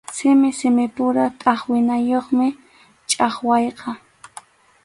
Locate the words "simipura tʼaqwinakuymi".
0.57-2.47